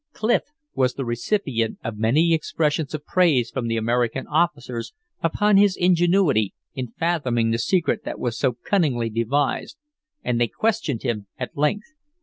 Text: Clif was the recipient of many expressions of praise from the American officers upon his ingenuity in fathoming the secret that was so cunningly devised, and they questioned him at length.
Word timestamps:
Clif 0.13 0.41
was 0.73 0.95
the 0.95 1.05
recipient 1.05 1.77
of 1.83 1.99
many 1.99 2.33
expressions 2.33 2.95
of 2.95 3.05
praise 3.05 3.51
from 3.51 3.67
the 3.67 3.77
American 3.77 4.25
officers 4.25 4.93
upon 5.21 5.57
his 5.57 5.77
ingenuity 5.77 6.55
in 6.73 6.87
fathoming 6.93 7.51
the 7.51 7.59
secret 7.59 8.03
that 8.03 8.17
was 8.17 8.35
so 8.35 8.53
cunningly 8.65 9.11
devised, 9.11 9.77
and 10.23 10.41
they 10.41 10.47
questioned 10.47 11.03
him 11.03 11.27
at 11.37 11.55
length. 11.55 11.89